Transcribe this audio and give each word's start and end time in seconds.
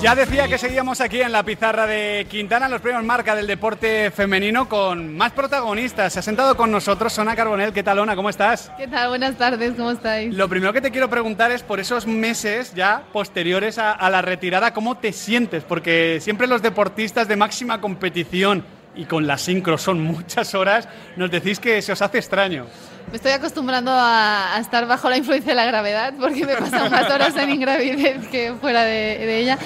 Ya 0.00 0.14
decía 0.14 0.48
que 0.48 0.58
seguíamos 0.58 1.00
aquí 1.00 1.20
en 1.20 1.32
la 1.32 1.42
pizarra 1.42 1.86
de 1.86 2.26
Quintana, 2.30 2.68
los 2.68 2.80
premios 2.80 3.04
marca 3.04 3.34
del 3.34 3.46
deporte 3.46 4.10
femenino 4.10 4.68
con 4.68 5.16
más 5.16 5.32
protagonistas. 5.32 6.12
Se 6.12 6.20
ha 6.20 6.22
sentado 6.22 6.56
con 6.56 6.70
nosotros 6.70 7.12
Sona 7.12 7.36
Carbonel. 7.36 7.72
¿Qué 7.72 7.82
tal, 7.82 7.98
Ona? 7.98 8.16
¿Cómo 8.16 8.30
estás? 8.30 8.70
¿Qué 8.78 8.86
tal? 8.86 9.08
Buenas 9.08 9.36
tardes, 9.36 9.74
¿cómo 9.76 9.90
estáis? 9.90 10.32
Lo 10.34 10.48
primero 10.48 10.72
que 10.72 10.80
te 10.80 10.90
quiero 10.90 11.10
preguntar 11.10 11.50
es 11.50 11.62
por 11.62 11.80
esos 11.80 12.06
meses 12.06 12.72
ya 12.74 13.02
posteriores 13.12 13.78
a, 13.78 13.92
a 13.92 14.08
la 14.08 14.22
retirada, 14.22 14.72
¿cómo 14.72 14.96
te 14.96 15.12
sientes? 15.12 15.64
Porque 15.64 16.18
siempre 16.20 16.46
los 16.46 16.62
deportistas 16.62 17.28
de 17.28 17.36
máxima 17.36 17.80
competición 17.80 18.64
y 18.98 19.04
con 19.04 19.26
la 19.26 19.38
sincro 19.38 19.78
son 19.78 20.02
muchas 20.02 20.54
horas, 20.54 20.88
nos 21.16 21.30
decís 21.30 21.60
que 21.60 21.80
se 21.80 21.92
os 21.92 22.02
hace 22.02 22.18
extraño. 22.18 22.66
Me 23.10 23.16
estoy 23.16 23.32
acostumbrando 23.32 23.92
a, 23.92 24.56
a 24.56 24.58
estar 24.58 24.86
bajo 24.86 25.08
la 25.08 25.16
influencia 25.16 25.52
de 25.52 25.56
la 25.56 25.64
gravedad 25.64 26.12
porque 26.20 26.44
me 26.44 26.56
pasan 26.56 26.90
más 26.90 27.08
horas 27.08 27.34
en 27.36 27.48
ingravidez 27.48 28.28
que 28.28 28.52
fuera 28.60 28.82
de, 28.82 28.90
de 29.18 29.38
ella. 29.38 29.58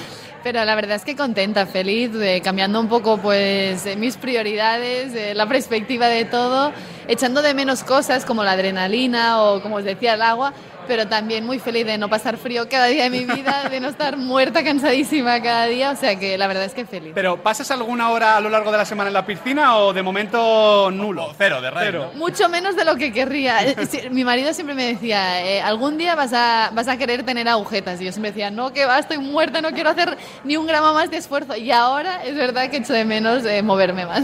Pero 0.43 0.63
la 0.65 0.75
verdad 0.75 0.97
es 0.97 1.05
que 1.05 1.15
contenta, 1.15 1.65
feliz, 1.65 2.11
eh, 2.15 2.41
cambiando 2.43 2.79
un 2.79 2.89
poco 2.89 3.17
pues 3.17 3.85
eh, 3.85 3.95
mis 3.95 4.17
prioridades, 4.17 5.15
eh, 5.15 5.33
la 5.33 5.47
perspectiva 5.47 6.07
de 6.07 6.25
todo, 6.25 6.73
echando 7.07 7.41
de 7.41 7.53
menos 7.53 7.83
cosas 7.83 8.25
como 8.25 8.43
la 8.43 8.51
adrenalina 8.51 9.41
o 9.41 9.61
como 9.61 9.77
os 9.77 9.85
decía 9.85 10.15
el 10.15 10.21
agua, 10.21 10.53
pero 10.87 11.07
también 11.07 11.45
muy 11.45 11.59
feliz 11.59 11.85
de 11.85 11.97
no 11.97 12.09
pasar 12.09 12.37
frío 12.37 12.67
cada 12.69 12.87
día 12.87 13.03
de 13.03 13.09
mi 13.09 13.25
vida, 13.25 13.69
de 13.69 13.79
no 13.79 13.89
estar 13.89 14.17
muerta, 14.17 14.63
cansadísima 14.63 15.41
cada 15.41 15.65
día, 15.67 15.91
o 15.91 15.95
sea 15.95 16.17
que 16.17 16.37
la 16.37 16.47
verdad 16.47 16.65
es 16.65 16.73
que 16.73 16.85
feliz. 16.85 17.11
Pero 17.15 17.41
¿pasas 17.41 17.69
alguna 17.71 18.09
hora 18.09 18.37
a 18.37 18.41
lo 18.41 18.49
largo 18.49 18.71
de 18.71 18.77
la 18.77 18.85
semana 18.85 19.09
en 19.09 19.13
la 19.13 19.25
piscina 19.25 19.77
o 19.77 19.93
de 19.93 20.01
momento 20.03 20.91
nulo? 20.91 21.33
Cero, 21.37 21.61
de 21.61 21.69
radio. 21.71 21.85
Cero. 21.85 22.11
Mucho 22.15 22.49
menos 22.49 22.75
de 22.75 22.85
lo 22.85 22.95
que 22.95 23.11
querría. 23.11 23.57
Eh, 23.73 24.09
Mi 24.09 24.23
marido 24.23 24.53
siempre 24.53 24.75
me 24.75 24.85
decía, 24.85 25.43
eh, 25.45 25.61
algún 25.61 25.97
día 25.97 26.15
vas 26.15 26.31
a, 26.33 26.71
vas 26.73 26.87
a 26.87 26.97
querer 26.97 27.23
tener 27.23 27.47
agujetas. 27.47 27.99
Y 28.01 28.05
yo 28.05 28.11
siempre 28.11 28.31
decía, 28.31 28.51
no, 28.51 28.71
que 28.71 28.85
va, 28.85 28.99
estoy 28.99 29.17
muerta, 29.17 29.61
no 29.61 29.71
quiero 29.71 29.89
hacer 29.89 30.17
ni 30.43 30.57
un 30.57 30.67
gramo 30.67 30.93
más 30.93 31.09
de 31.09 31.17
esfuerzo. 31.17 31.55
Y 31.55 31.71
ahora 31.71 32.23
es 32.23 32.35
verdad 32.35 32.69
que 32.69 32.77
echo 32.77 32.93
de 32.93 33.05
menos 33.05 33.45
eh, 33.45 33.61
moverme 33.61 34.05
más. 34.05 34.23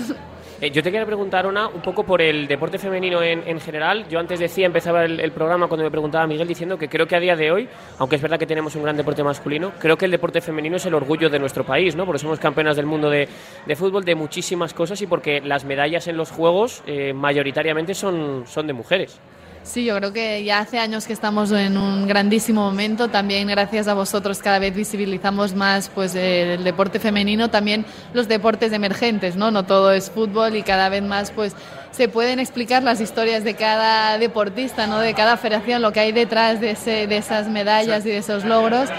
Eh, 0.62 0.72
yo 0.72 0.84
te 0.84 0.92
quería 0.92 1.06
preguntar, 1.06 1.48
una 1.48 1.70
un 1.70 1.82
poco 1.82 2.04
por 2.04 2.22
el 2.22 2.46
deporte 2.46 2.78
femenino 2.78 3.24
en, 3.24 3.48
en 3.48 3.62
general. 3.62 4.06
Yo 4.10 4.20
antes 4.20 4.40
decía, 4.40 4.66
empezaba 4.66 5.06
el, 5.06 5.32
programa 5.32 5.68
cuando 5.68 5.86
me 5.86 5.92
preguntaba 5.92 6.28
Miguel 6.28 6.50
diciendo 6.50 6.78
que 6.78 6.90
creo 6.90 7.08
que 7.08 7.16
a 7.16 7.20
día 7.22 7.38
de 7.38 7.50
hoy, 7.50 7.70
aunque 7.98 8.18
es 8.18 8.22
verdad 8.22 8.38
que 8.38 8.46
tenemos 8.46 8.76
un 8.76 8.84
gran 8.84 8.98
deporte 8.98 9.24
masculino, 9.24 9.72
creo 9.80 9.98
que 9.98 10.04
el 10.04 10.12
deporte 10.12 10.42
femenino 10.42 10.76
es 10.76 10.86
el 10.86 10.94
orgullo 10.94 11.30
de 11.30 11.40
nuestro 11.40 11.64
país, 11.64 11.96
¿no? 11.96 12.06
Porque 12.06 12.20
somos 12.20 12.40
campeonas 12.40 12.76
del 12.76 12.88
mundo 12.88 13.10
de, 13.10 13.30
de 13.66 13.76
fútbol, 13.78 14.04
de 14.04 14.16
muchísimas 14.16 14.74
cosas 14.74 15.02
y 15.02 15.08
porque 15.08 15.40
las 15.40 15.64
medallas 15.64 16.08
en 16.08 16.18
los 16.18 16.30
Juegos 16.30 16.84
eh, 16.86 17.14
mayoritariamente 17.14 17.94
son, 17.94 18.44
son 18.46 18.68
de 18.68 18.73
mujeres. 18.73 19.18
Sí, 19.64 19.86
yo 19.86 19.96
creo 19.98 20.14
que 20.14 20.44
ya 20.44 20.60
hace 20.60 20.80
años 20.80 21.06
que 21.06 21.14
estamos 21.14 21.52
en 21.52 21.78
un 21.78 22.08
grandísimo 22.08 22.62
momento. 22.62 23.10
También 23.10 23.48
gracias 23.48 23.88
a 23.88 23.94
vosotros 23.94 24.40
cada 24.40 24.58
vez 24.58 24.74
visibilizamos 24.74 25.54
más 25.54 25.90
pues, 25.90 26.16
el 26.16 26.64
deporte 26.64 27.00
femenino, 27.00 27.50
también 27.50 27.86
los 28.14 28.28
deportes 28.28 28.74
emergentes, 28.74 29.36
¿no? 29.36 29.52
No 29.52 29.66
todo 29.66 29.92
es 29.92 30.10
fútbol 30.10 30.56
y 30.56 30.64
cada 30.64 30.90
vez 30.90 31.04
más 31.04 31.32
pues, 31.32 31.56
se 31.92 32.08
pueden 32.08 32.40
explicar 32.40 32.82
las 32.82 33.02
historias 33.02 33.44
de 33.44 33.56
cada 33.56 34.18
deportista, 34.18 34.88
¿no? 34.88 35.00
de 35.00 35.14
cada 35.14 35.38
federación, 35.38 35.82
lo 35.82 35.92
que 35.92 36.00
hay 36.00 36.12
detrás 36.12 36.62
de, 36.62 36.72
ese, 36.72 37.08
de 37.08 37.18
esas 37.18 37.48
medallas 37.48 38.06
y 38.06 38.10
de 38.10 38.18
esos 38.18 38.46
logros. 38.46 38.90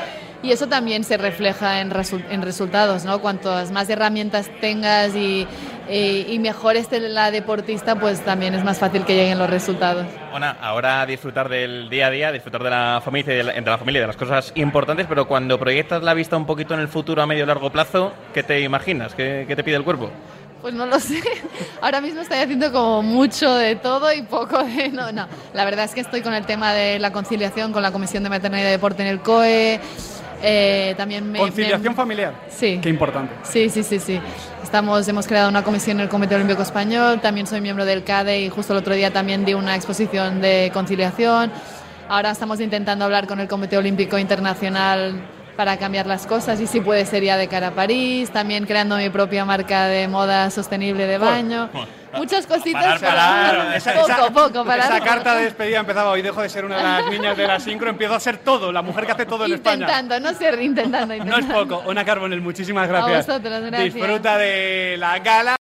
Y 0.43 0.53
eso 0.53 0.69
también 0.69 1.05
se 1.05 1.19
refleja 1.19 1.81
en, 1.81 1.91
resu 1.91 2.21
en 2.31 2.41
resultados, 2.41 3.05
¿no? 3.05 3.21
Cuantas 3.21 3.71
más 3.71 3.91
herramientas 3.91 4.51
tengas 4.61 5.15
y, 5.15 5.47
y, 5.91 6.27
y 6.29 6.39
mejor 6.39 6.77
esté 6.77 7.01
la 7.01 7.31
deportista, 7.31 7.97
pues 7.97 8.25
también 8.25 8.55
es 8.55 8.65
más 8.65 8.79
fácil 8.79 9.05
que 9.05 9.15
lleguen 9.15 9.39
los 9.39 9.51
resultados. 9.51 10.07
Ona, 10.33 10.51
ahora 10.61 11.05
disfrutar 11.05 11.49
del 11.49 11.91
día 11.91 12.07
a 12.07 12.11
día, 12.11 12.33
disfrutar 12.33 12.63
de 12.63 12.71
la 12.71 13.01
familia, 13.05 13.35
de 13.35 13.43
la, 13.43 13.55
entre 13.55 13.71
la 13.71 13.79
familia 13.79 14.01
de 14.03 14.07
las 14.07 14.17
cosas 14.17 14.53
importantes, 14.55 15.07
pero 15.09 15.27
cuando 15.27 15.59
proyectas 15.59 16.03
la 16.03 16.15
vista 16.15 16.37
un 16.37 16.47
poquito 16.47 16.75
en 16.75 16.81
el 16.81 16.89
futuro 16.89 17.23
a 17.23 17.27
medio 17.27 17.45
largo 17.45 17.71
plazo, 17.71 18.13
¿qué 18.33 18.43
te 18.43 18.61
imaginas? 18.61 19.15
¿Qué, 19.15 19.45
qué 19.49 19.57
te 19.57 19.65
pide 19.65 19.77
el 19.77 19.85
cuerpo? 19.85 20.11
Pues 20.61 20.75
no 20.75 20.87
lo 20.87 21.01
sé. 21.01 21.21
Ahora 21.81 22.01
mismo 22.01 22.21
estoy 22.21 22.39
haciendo 22.39 22.71
como 22.71 23.03
mucho 23.03 23.55
de 23.55 23.77
todo 23.77 24.13
y 24.13 24.23
poco 24.23 24.63
de... 24.63 24.91
No, 24.91 25.11
no. 25.11 25.27
La 25.55 25.65
verdad 25.65 25.87
es 25.87 25.95
que 25.95 26.01
estoy 26.01 26.21
con 26.21 26.35
el 26.35 26.45
tema 26.45 26.73
de 26.75 26.99
la 26.99 27.13
conciliación 27.13 27.73
con 27.73 27.83
la 27.83 27.93
Comisión 27.93 28.23
de 28.23 28.29
Maternidad 28.29 28.69
y 28.69 28.73
Deporte 28.73 29.03
en 29.03 29.09
el 29.09 29.21
COE. 29.21 29.81
Eh, 30.43 30.95
también 30.97 31.31
me, 31.31 31.39
Conciliación 31.39 31.93
me- 31.93 31.97
familiar. 31.97 32.35
Sí. 32.51 32.79
Qué 32.83 32.89
importante. 32.89 33.35
Sí, 33.43 33.69
sí, 33.69 33.83
sí, 33.83 33.99
sí. 33.99 34.21
Estamos, 34.63 35.07
hemos 35.09 35.27
creado 35.27 35.49
una 35.49 35.63
comisión 35.65 35.99
en 35.99 36.05
el 36.05 36.09
Comité 36.09 36.35
Olímpico 36.37 36.63
Español, 36.63 37.21
también 37.21 37.47
soy 37.47 37.61
miembro 37.61 37.85
del 37.85 38.05
CADE 38.05 38.41
y 38.43 38.49
justo 38.49 38.73
el 38.73 38.79
otro 38.79 38.95
día 38.95 39.13
también 39.13 39.45
di 39.45 39.55
una 39.55 39.75
exposición 39.77 40.41
de 40.41 40.71
conciliación. 40.73 41.51
Ahora 42.09 42.31
estamos 42.31 42.61
intentando 42.61 43.05
hablar 43.05 43.27
con 43.27 43.41
el 43.41 43.49
Comité 43.49 43.77
Olímpico 43.77 44.19
Internacional 44.19 45.21
para 45.61 45.77
cambiar 45.77 46.07
las 46.07 46.27
cosas 46.27 46.59
y 46.63 46.67
si 46.67 46.81
puede 46.81 47.05
ser 47.05 47.23
ya 47.23 47.37
de 47.37 47.47
cara 47.47 47.67
a 47.67 47.71
París, 47.73 48.31
también 48.31 48.65
creando 48.65 48.97
mi 48.97 49.11
propia 49.11 49.45
marca 49.45 49.85
de 49.89 50.09
moda 50.09 50.49
sostenible 50.51 51.07
de 51.07 51.19
baño. 51.19 51.69
Muchas 52.17 52.47
cositas, 52.47 52.83
Parar, 52.83 53.01
parar, 53.01 53.51
pero 53.61 53.73
Esa, 53.75 53.93
poco, 53.93 54.07
esa- 54.11 54.31
poco, 54.33 54.65
para 54.65 54.85
esa 54.85 55.01
carta 55.01 55.35
de 55.35 55.43
despedida 55.45 55.81
empezaba 55.81 56.13
hoy. 56.13 56.23
Dejo 56.23 56.41
de 56.41 56.49
ser 56.49 56.65
una 56.65 56.79
de 56.79 56.83
las 56.83 57.07
niñas 57.11 57.37
de 57.37 57.47
la 57.47 57.61
sincro, 57.61 57.91
empiezo 57.91 58.15
a 58.15 58.21
ser 58.21 58.39
todo, 58.39 58.73
la 58.73 58.81
mujer 58.81 59.05
que 59.05 59.13
hace 59.13 59.27
todo 59.27 59.45
en 59.45 59.53
España. 59.53 59.75
Intentando, 59.85 60.19
no 60.19 60.33
ser 60.35 60.63
intentando, 60.63 61.09
No 61.09 61.13
es 61.15 61.21
intentando. 61.43 61.55
poco. 61.77 61.83
Ona 61.91 62.03
Carbonel, 62.07 62.41
muchísimas 62.41 62.89
gracias. 62.89 63.27
vosotros, 63.27 63.61
gracias. 63.61 63.95
Disfruta 63.95 64.39
de 64.39 64.97
la 64.99 65.19
gala. 65.19 65.57